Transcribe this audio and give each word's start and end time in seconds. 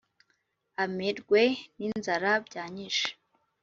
amerwe 0.83 1.41
n’inzara 1.77 2.31
byanyishe, 2.47 3.09